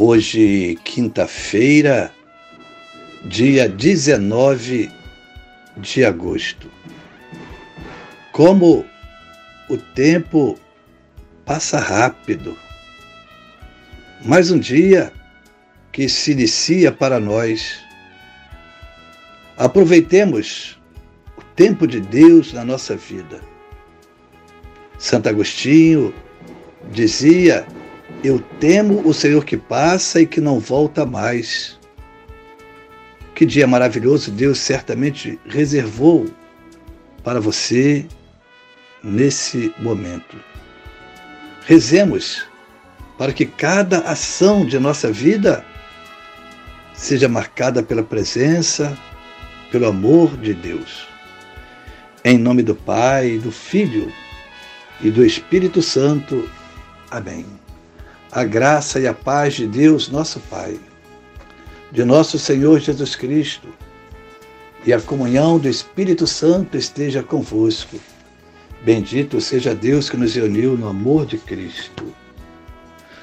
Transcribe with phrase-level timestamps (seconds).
[0.00, 2.14] Hoje, quinta-feira,
[3.24, 4.88] dia 19
[5.76, 6.70] de agosto.
[8.30, 8.86] Como
[9.68, 10.56] o tempo
[11.44, 12.56] passa rápido.
[14.24, 15.12] Mais um dia
[15.90, 17.80] que se inicia para nós.
[19.56, 20.78] Aproveitemos
[21.36, 23.40] o tempo de Deus na nossa vida.
[24.96, 26.14] Santo Agostinho
[26.92, 27.66] dizia
[28.22, 31.78] eu temo o Senhor que passa e que não volta mais.
[33.34, 36.26] Que dia maravilhoso Deus certamente reservou
[37.22, 38.06] para você
[39.02, 40.36] nesse momento.
[41.64, 42.46] Rezemos
[43.16, 45.64] para que cada ação de nossa vida
[46.94, 48.98] seja marcada pela presença,
[49.70, 51.06] pelo amor de Deus.
[52.24, 54.12] Em nome do Pai, do Filho
[55.00, 56.50] e do Espírito Santo.
[57.10, 57.67] Amém
[58.30, 60.78] a graça e a paz de Deus, nosso Pai,
[61.90, 63.68] de nosso Senhor Jesus Cristo
[64.84, 67.98] e a comunhão do Espírito Santo esteja convosco.
[68.84, 72.14] Bendito seja Deus que nos uniu no amor de Cristo.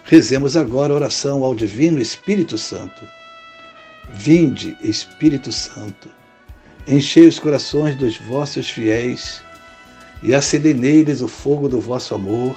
[0.04, 3.08] Rezemos agora a oração ao Divino Espírito Santo.
[4.12, 6.10] Vinde, Espírito Santo,
[6.88, 9.42] enchei os corações dos vossos fiéis
[10.22, 12.56] e acendei neles o fogo do vosso amor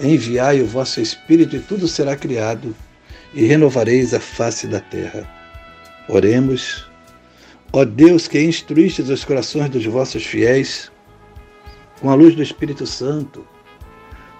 [0.00, 2.74] Enviai o vosso Espírito e tudo será criado,
[3.32, 5.28] e renovareis a face da terra.
[6.08, 6.86] Oremos.
[7.72, 10.90] Ó Deus que instruístes os corações dos vossos fiéis,
[12.00, 13.46] com a luz do Espírito Santo,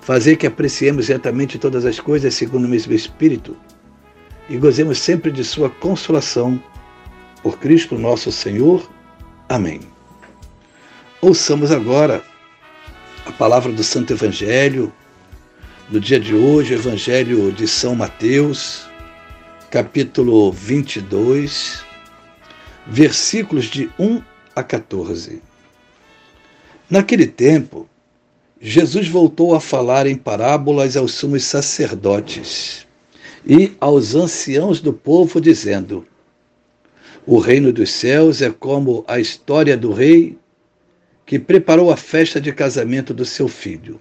[0.01, 3.57] fazer que apreciemos retamente todas as coisas segundo o mesmo Espírito
[4.49, 6.63] e gozemos sempre de Sua consolação.
[7.43, 8.89] Por Cristo nosso Senhor.
[9.49, 9.81] Amém.
[11.21, 12.23] Ouçamos agora
[13.25, 14.93] a palavra do Santo Evangelho
[15.89, 18.89] no dia de hoje, o Evangelho de São Mateus,
[19.71, 21.85] capítulo 22,
[22.85, 24.21] versículos de 1
[24.55, 25.41] a 14.
[26.91, 27.89] Naquele tempo,
[28.61, 32.85] Jesus voltou a falar em parábolas aos sumos sacerdotes
[33.47, 36.05] e aos anciãos do povo, dizendo:
[37.25, 40.37] O reino dos céus é como a história do rei
[41.25, 44.01] que preparou a festa de casamento do seu filho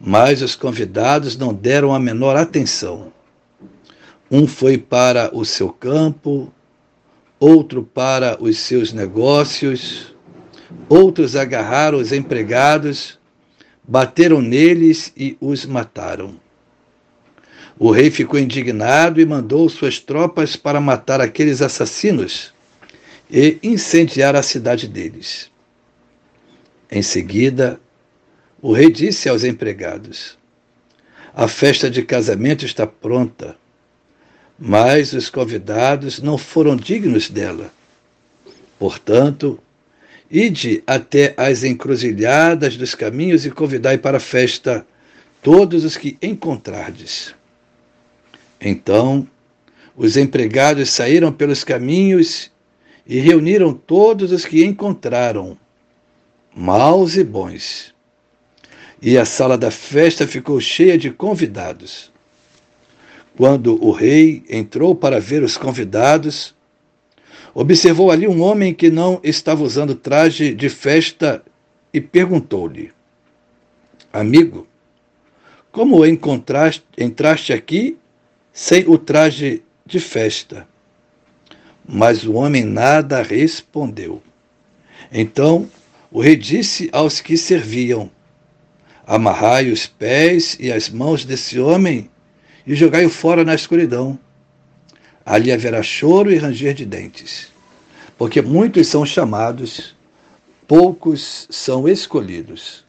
[0.00, 3.12] Mas os convidados não deram a menor atenção.
[4.30, 6.52] Um foi para o seu campo,
[7.40, 10.14] outro para os seus negócios,
[10.88, 13.18] outros agarraram os empregados,
[13.82, 16.38] bateram neles e os mataram.
[17.78, 22.52] O rei ficou indignado e mandou suas tropas para matar aqueles assassinos
[23.30, 25.50] e incendiar a cidade deles.
[26.90, 27.80] Em seguida,
[28.60, 30.36] o rei disse aos empregados:
[31.34, 33.56] A festa de casamento está pronta,
[34.58, 37.72] mas os convidados não foram dignos dela.
[38.78, 39.58] Portanto,
[40.30, 44.84] ide até as encruzilhadas dos caminhos e convidai para a festa
[45.42, 47.34] todos os que encontrardes.
[48.60, 49.26] Então,
[49.96, 52.50] os empregados saíram pelos caminhos
[53.06, 55.56] e reuniram todos os que encontraram,
[56.54, 57.96] maus e bons
[59.00, 62.12] e a sala da festa ficou cheia de convidados.
[63.36, 66.54] Quando o rei entrou para ver os convidados,
[67.54, 71.42] observou ali um homem que não estava usando traje de festa
[71.94, 72.90] e perguntou-lhe:
[74.12, 74.66] Amigo,
[75.70, 77.96] como encontraste, entraste aqui
[78.52, 80.66] sem o traje de festa?
[81.86, 84.20] Mas o homem nada respondeu.
[85.12, 85.70] Então
[86.10, 88.10] o rei disse aos que serviam:
[89.08, 92.10] Amarrai os pés e as mãos desse homem
[92.66, 94.18] e jogai-o fora na escuridão.
[95.24, 97.50] Ali haverá choro e ranger de dentes,
[98.18, 99.96] Porque muitos são chamados,
[100.66, 102.84] poucos são escolhidos.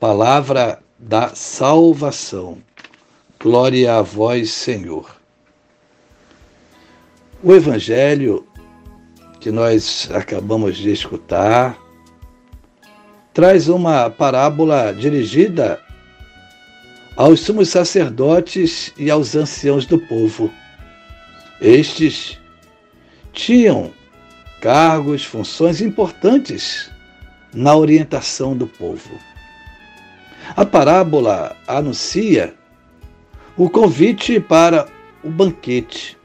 [0.00, 2.56] Palavra da salvação.
[3.38, 5.14] Glória a vós, Senhor.
[7.42, 8.48] O Evangelho
[9.40, 11.78] que nós acabamos de escutar
[13.38, 15.80] traz uma parábola dirigida
[17.14, 20.52] aos sumos sacerdotes e aos anciãos do povo.
[21.60, 22.36] Estes
[23.32, 23.92] tinham
[24.60, 26.90] cargos, funções importantes
[27.54, 29.16] na orientação do povo.
[30.56, 32.52] A parábola anuncia
[33.56, 34.88] o convite para
[35.22, 36.18] o banquete,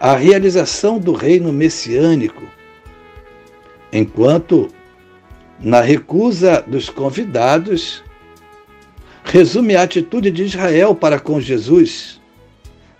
[0.00, 2.42] a realização do reino messiânico,
[3.92, 4.68] enquanto
[5.60, 8.02] na recusa dos convidados
[9.24, 12.20] resume a atitude de Israel para com Jesus,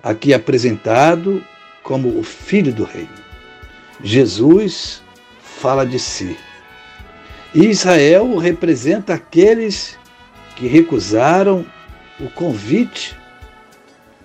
[0.03, 1.43] aqui apresentado
[1.83, 3.09] como o filho do reino.
[4.03, 5.03] Jesus
[5.41, 6.37] fala de si.
[7.55, 9.97] Israel representa aqueles
[10.57, 11.65] que recusaram
[12.21, 13.17] o convite,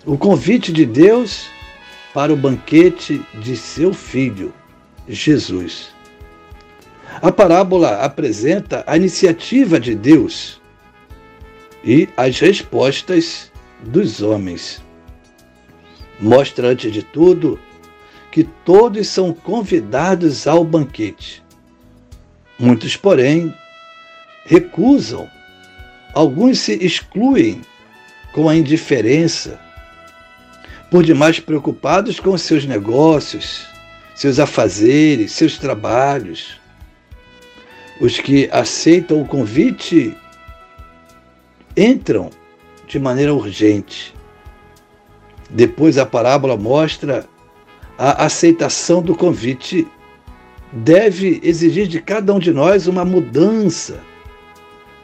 [0.06, 1.48] o convite de Deus
[2.14, 4.54] para o banquete de seu filho,
[5.08, 5.91] Jesus.
[7.20, 10.62] A parábola apresenta a iniciativa de Deus
[11.84, 14.82] e as respostas dos homens.
[16.20, 17.60] Mostra, antes de tudo,
[18.32, 21.44] que todos são convidados ao banquete.
[22.58, 23.54] Muitos, porém,
[24.46, 25.28] recusam,
[26.14, 27.62] alguns se excluem
[28.32, 29.60] com a indiferença,
[30.90, 33.66] por demais preocupados com seus negócios,
[34.14, 36.61] seus afazeres, seus trabalhos.
[38.00, 40.16] Os que aceitam o convite
[41.76, 42.30] entram
[42.88, 44.14] de maneira urgente.
[45.50, 47.28] Depois a parábola mostra
[47.98, 49.88] a aceitação do convite
[50.72, 54.00] deve exigir de cada um de nós uma mudança.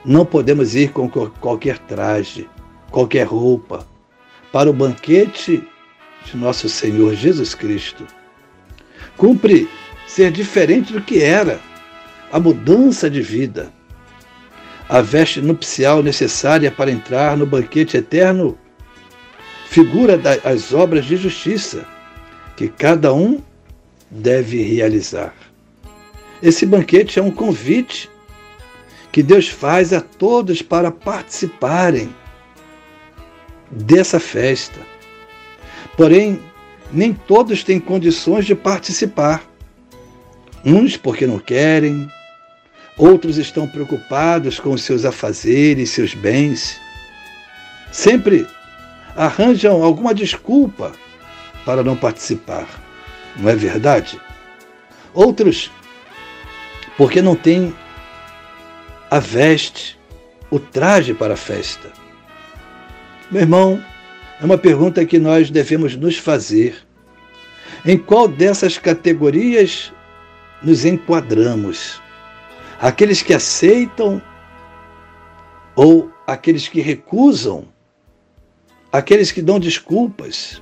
[0.04, 2.50] Não podemos ir com qualquer traje,
[2.90, 3.86] qualquer roupa,
[4.51, 5.63] para o banquete
[6.25, 8.06] de nosso Senhor Jesus Cristo.
[9.18, 9.69] Cumpre
[10.07, 11.60] ser diferente do que era,
[12.32, 13.72] a mudança de vida.
[14.90, 18.58] A veste nupcial necessária para entrar no banquete eterno
[19.68, 21.86] figura das obras de justiça
[22.56, 23.42] que cada um
[24.10, 25.34] deve realizar.
[26.42, 28.10] Esse banquete é um convite
[29.12, 32.14] que Deus faz a todos para participarem
[33.70, 34.80] dessa festa.
[35.98, 36.40] Porém,
[36.92, 39.44] nem todos têm condições de participar.
[40.64, 42.10] Uns porque não querem,
[42.98, 46.80] outros estão preocupados com seus afazeres, seus bens.
[47.92, 48.48] Sempre
[49.16, 50.94] arranjam alguma desculpa
[51.66, 52.68] para não participar.
[53.38, 54.20] Não é verdade?
[55.14, 55.72] Outros
[56.98, 57.74] porque não têm
[59.12, 59.98] a veste,
[60.50, 61.92] o traje para a festa.
[63.30, 63.84] Meu irmão,
[64.42, 66.76] é uma pergunta que nós devemos nos fazer.
[67.86, 69.94] Em qual dessas categorias
[70.64, 72.02] nos enquadramos?
[72.80, 74.22] Aqueles que aceitam
[75.76, 77.68] ou aqueles que recusam?
[78.92, 80.62] Aqueles que dão desculpas?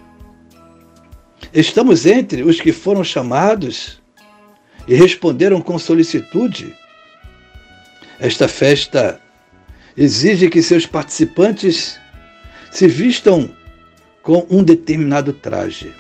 [1.54, 4.02] Estamos entre os que foram chamados
[4.88, 6.74] e responderam com solicitude.
[8.20, 9.20] Esta festa
[9.98, 12.00] exige que seus participantes
[12.72, 13.50] se vistam
[14.22, 15.94] com um determinado traje.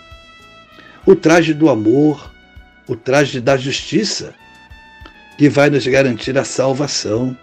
[1.06, 2.34] O traje do amor,
[2.88, 4.34] o traje da justiça,
[5.38, 7.38] que vai nos garantir a salvação.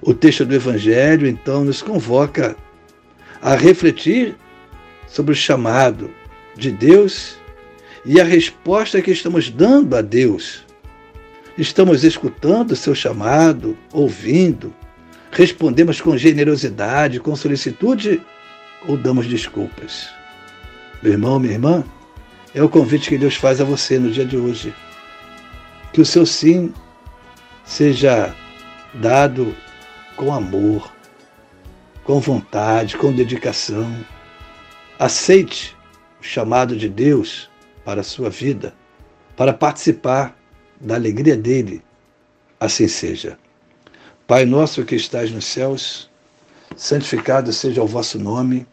[0.00, 2.56] O texto do Evangelho, então, nos convoca
[3.42, 4.36] a refletir
[5.06, 6.10] sobre o chamado
[6.56, 7.36] de Deus
[8.04, 10.64] e a resposta que estamos dando a Deus.
[11.58, 14.72] Estamos escutando o seu chamado, ouvindo,
[15.30, 18.22] respondemos com generosidade, com solicitude
[18.88, 20.08] ou damos desculpas?
[21.02, 21.84] Meu irmão, minha irmã,
[22.54, 24.74] é o convite que Deus faz a você no dia de hoje.
[25.92, 26.72] Que o seu sim
[27.64, 28.34] seja
[28.94, 29.54] dado
[30.16, 30.92] com amor,
[32.04, 34.04] com vontade, com dedicação.
[34.98, 35.76] Aceite
[36.20, 37.50] o chamado de Deus
[37.84, 38.74] para a sua vida,
[39.36, 40.36] para participar
[40.80, 41.82] da alegria dele.
[42.58, 43.38] Assim seja.
[44.26, 46.10] Pai nosso que estás nos céus,
[46.76, 48.66] santificado seja o vosso nome,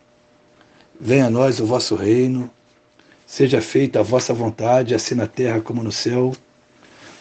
[1.00, 2.50] venha a nós o vosso reino,
[3.26, 6.34] seja feita a vossa vontade, assim na terra como no céu.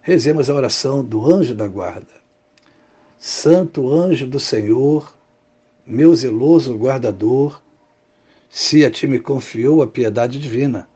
[0.00, 2.18] Rezemos a oração do anjo da guarda.
[3.18, 5.14] Santo anjo do Senhor,
[5.86, 7.60] meu zeloso guardador,
[8.48, 10.88] se a ti me confiou a piedade divina,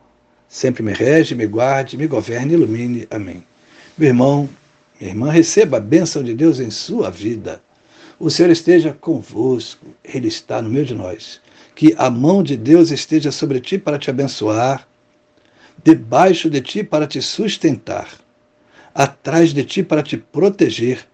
[0.48, 3.06] sempre me rege, me guarde, me governe ilumine.
[3.10, 3.44] Amém.
[3.98, 4.48] Meu irmão,
[4.98, 7.60] minha irmã, receba a bênção de Deus em sua vida.
[8.18, 11.40] O Senhor esteja convosco, Ele está no meio de nós.
[11.74, 14.86] Que a mão de Deus esteja sobre ti para te abençoar,
[15.82, 18.08] debaixo de ti para te sustentar,
[18.94, 21.06] atrás de ti para te proteger,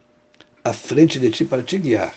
[0.64, 2.14] à frente de ti para te guiar.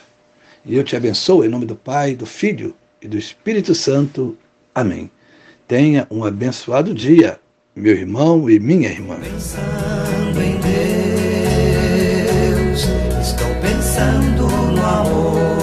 [0.65, 4.37] E eu te abençoo em nome do Pai, do Filho e do Espírito Santo.
[4.73, 5.09] Amém.
[5.67, 7.39] Tenha um abençoado dia,
[7.75, 9.19] meu irmão e minha irmã.
[9.19, 10.59] Pensando em
[12.67, 12.85] Deus,
[13.21, 15.60] estou pensando no amor.